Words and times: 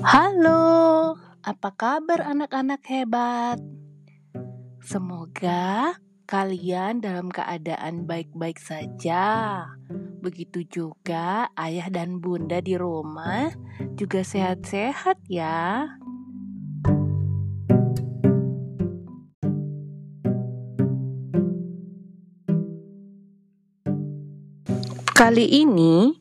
Halo, 0.00 1.12
apa 1.44 1.76
kabar 1.76 2.24
anak-anak 2.24 2.80
hebat? 2.88 3.60
Semoga 4.80 5.92
kalian 6.24 7.04
dalam 7.04 7.28
keadaan 7.28 8.08
baik-baik 8.08 8.56
saja. 8.56 9.60
Begitu 10.24 10.64
juga 10.64 11.52
ayah 11.52 11.92
dan 11.92 12.16
bunda 12.16 12.64
di 12.64 12.80
rumah 12.80 13.52
juga 13.92 14.24
sehat-sehat 14.24 15.20
ya. 15.28 15.84
Kali 25.12 25.44
ini 25.60 26.16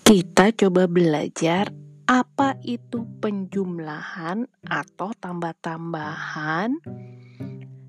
kita 0.00 0.56
coba 0.56 0.88
belajar 0.88 1.68
apa 2.08 2.56
itu 2.64 3.04
penjumlahan 3.20 4.48
atau 4.64 5.12
tambah-tambahan 5.12 6.80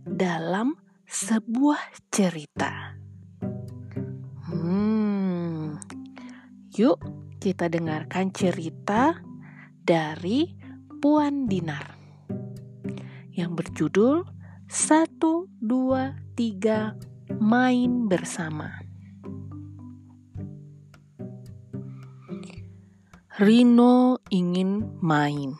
dalam 0.03 0.75
sebuah 1.07 1.79
cerita. 2.11 2.99
Hmm, 4.51 5.79
yuk 6.75 6.99
kita 7.39 7.71
dengarkan 7.71 8.35
cerita 8.35 9.15
dari 9.87 10.51
Puan 10.99 11.47
Dinar 11.47 11.95
yang 13.31 13.55
berjudul 13.55 14.27
Satu, 14.67 15.47
Dua, 15.63 16.11
Tiga, 16.35 16.91
Main 17.39 18.11
Bersama. 18.11 18.78
Rino 23.39 24.19
ingin 24.35 24.99
main, 24.99 25.55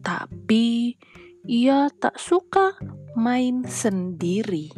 tapi 0.00 0.96
ia 1.44 1.92
tak 1.92 2.16
suka 2.16 2.72
main 3.12 3.68
sendiri. 3.68 4.72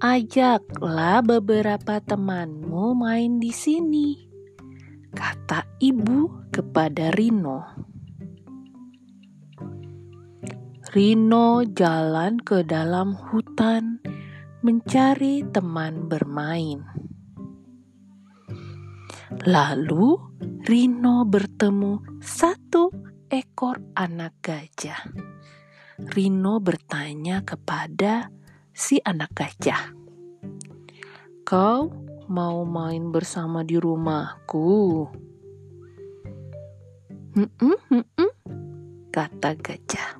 Ajaklah 0.00 1.20
beberapa 1.20 2.00
temanmu 2.00 2.96
main 2.96 3.36
di 3.36 3.52
sini, 3.52 4.16
kata 5.12 5.76
ibu 5.76 6.48
kepada 6.48 7.12
Rino. 7.12 7.60
Rino 10.96 11.68
jalan 11.68 12.40
ke 12.40 12.64
dalam 12.64 13.12
hutan 13.12 14.00
mencari 14.64 15.44
teman 15.52 16.08
bermain. 16.08 16.99
Lalu 19.30 20.18
Rino 20.66 21.22
bertemu 21.22 22.18
satu 22.18 22.90
ekor 23.30 23.78
anak 23.94 24.42
gajah. 24.42 25.06
Rino 26.10 26.58
bertanya 26.58 27.46
kepada 27.46 28.26
si 28.74 28.98
anak 28.98 29.30
gajah, 29.30 29.94
"Kau 31.46 31.94
mau 32.26 32.66
main 32.66 33.14
bersama 33.14 33.62
di 33.62 33.78
rumahku?" 33.78 35.06
"Hmm, 37.38 37.50
hmm, 37.54 38.32
kata 39.14 39.54
gajah. 39.62 40.10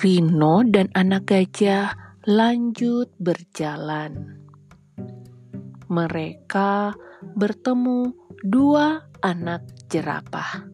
Rino 0.00 0.64
dan 0.64 0.88
anak 0.96 1.28
gajah 1.28 1.92
lanjut 2.24 3.12
berjalan. 3.20 4.37
Mereka 5.88 6.92
bertemu 7.32 8.12
dua 8.44 9.08
anak 9.24 9.88
jerapah. 9.88 10.68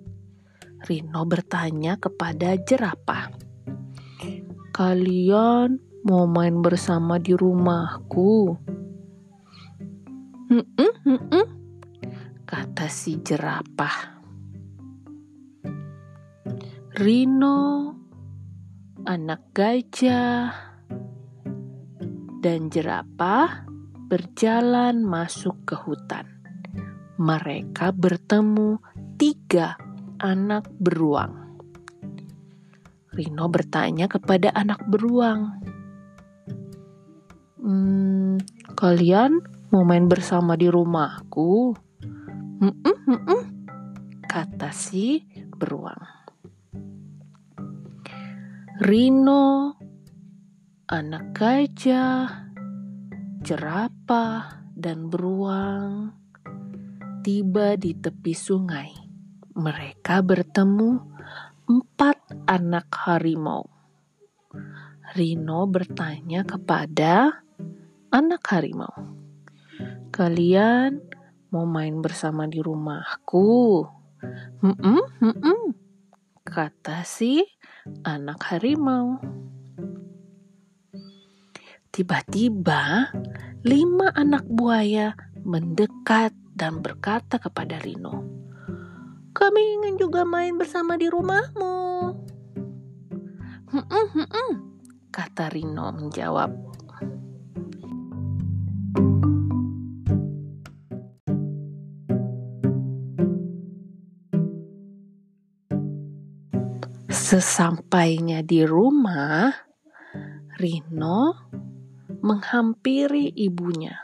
Rino 0.85 1.23
bertanya 1.23 1.97
kepada 1.97 2.59
jerapah, 2.59 3.31
"Kalian 4.75 5.79
mau 6.03 6.27
main 6.27 6.59
bersama 6.61 7.23
di 7.23 7.31
rumahku?" 7.31 8.59
"Hmm, 10.51 10.67
hmm, 10.83 11.21
hmm," 11.31 11.47
kata 12.43 12.91
si 12.91 13.23
jerapah. 13.23 14.19
Rino, 16.95 17.95
anak 19.07 19.51
gajah, 19.55 20.75
dan 22.39 22.67
jerapah 22.67 23.74
berjalan 24.09 25.01
masuk 25.03 25.57
ke 25.65 25.77
hutan 25.77 26.35
mereka 27.15 27.95
bertemu 27.95 28.83
tiga 29.15 29.79
anak 30.19 30.67
beruang. 30.83 31.63
Rino 33.15 33.47
bertanya 33.47 34.11
kepada 34.11 34.51
anak 34.51 34.83
beruang, 34.91 35.63
"Hmm, 37.63 38.43
kalian 38.75 39.39
mau 39.71 39.87
main 39.87 40.11
bersama 40.11 40.59
di 40.59 40.67
rumahku?" 40.67 41.79
Kata 44.27 44.75
si 44.75 45.23
beruang. 45.55 46.27
Rino, 48.83 49.79
anak 50.91 51.31
gajah, 51.39 52.44
jerapah, 53.45 54.65
dan 54.73 55.13
beruang 55.13 56.17
tiba 57.21 57.77
di 57.77 57.93
tepi 57.93 58.33
sungai. 58.33 58.89
Mereka 59.53 60.25
bertemu 60.25 60.91
empat 61.69 62.49
anak 62.49 62.89
harimau. 63.05 63.69
Rino 65.13 65.69
bertanya 65.69 66.43
kepada 66.43 67.45
anak 68.09 68.43
harimau, 68.49 68.93
"Kalian 70.09 71.05
mau 71.53 71.69
main 71.69 72.01
bersama 72.01 72.49
di 72.49 72.65
rumahku?" 72.65 73.85
"Hmm, 74.65 75.05
hmm, 75.21 75.65
kata 76.43 77.05
si 77.05 77.45
anak 78.09 78.41
harimau. 78.49 79.21
Tiba-tiba, 81.95 83.07
lima 83.63 84.11
anak 84.19 84.43
buaya 84.51 85.15
mendekat 85.47 86.35
dan 86.51 86.83
berkata 86.83 87.39
kepada 87.39 87.79
Rino, 87.79 88.19
"Kami 89.31 89.63
ingin 89.79 89.95
juga 90.03 90.27
main 90.27 90.59
bersama 90.59 90.99
di 90.99 91.07
rumahmu." 91.07 91.79
"Hmm, 93.71 93.87
hmm, 93.87 94.27
hmm," 94.27 94.53
kata 95.15 95.55
Rino 95.55 95.95
menjawab. 95.95 96.51
Sesampainya 107.07 108.43
di 108.43 108.67
rumah, 108.67 109.55
Rino 110.59 111.19
menghampiri 112.25 113.29
ibunya. 113.37 114.01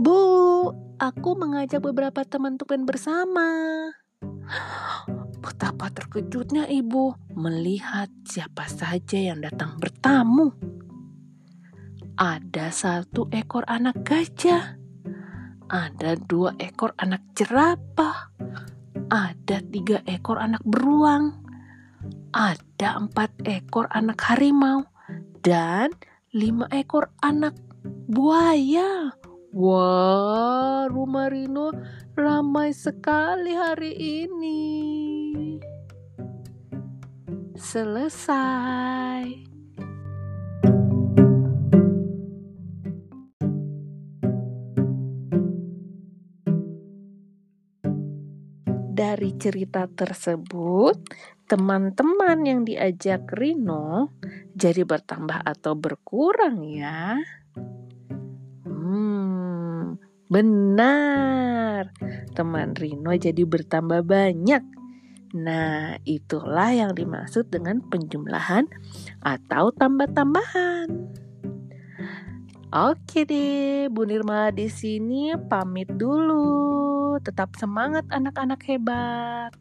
"Bu, 0.00 0.72
aku 0.96 1.30
mengajak 1.36 1.84
beberapa 1.84 2.24
teman 2.24 2.56
untuk 2.56 2.72
bersama. 2.88 3.52
Betapa 5.44 5.92
terkejutnya 5.92 6.64
ibu 6.72 7.12
melihat 7.36 8.08
siapa 8.24 8.64
saja 8.64 9.20
yang 9.20 9.44
datang 9.44 9.76
bertamu. 9.76 10.56
Ada 12.16 12.72
satu 12.72 13.28
ekor 13.28 13.66
anak 13.68 14.06
gajah, 14.06 14.78
ada 15.68 16.10
dua 16.16 16.54
ekor 16.56 16.96
anak 16.96 17.20
jerapah, 17.36 18.32
ada 19.10 19.58
tiga 19.68 20.00
ekor 20.06 20.38
anak 20.40 20.62
beruang, 20.62 21.44
ada 22.32 22.96
empat 22.96 23.34
ekor 23.44 23.90
anak 23.90 24.22
harimau, 24.24 24.86
dan 25.42 25.90
lima 26.34 26.66
ekor 26.74 27.14
anak 27.22 27.54
buaya. 28.10 29.14
Wah, 29.54 30.90
rumah 30.90 31.30
Rino 31.30 31.70
ramai 32.18 32.74
sekali 32.74 33.54
hari 33.54 33.94
ini. 34.26 34.62
Selesai. 37.54 39.46
Dari 48.94 49.30
cerita 49.38 49.86
tersebut, 49.86 50.98
teman-teman 51.44 52.38
yang 52.44 52.60
diajak 52.64 53.28
Rino 53.36 54.12
jadi 54.56 54.82
bertambah 54.82 55.44
atau 55.44 55.76
berkurang 55.76 56.64
ya. 56.64 57.20
Benar. 60.24 61.04
besar. 61.74 62.34
Teman 62.34 62.74
Rino 62.74 63.12
jadi 63.14 63.42
bertambah 63.44 64.06
banyak. 64.06 64.62
Nah, 65.34 65.98
itulah 66.06 66.70
yang 66.70 66.94
dimaksud 66.94 67.50
dengan 67.50 67.82
penjumlahan 67.82 68.70
atau 69.18 69.74
tambah-tambahan. 69.74 70.88
Oke 72.74 73.22
deh, 73.22 73.86
Bu 73.90 74.02
Nirma 74.06 74.50
di 74.50 74.66
sini 74.66 75.34
pamit 75.50 75.90
dulu. 75.94 77.18
Tetap 77.22 77.54
semangat 77.58 78.06
anak-anak 78.10 78.60
hebat. 78.66 79.54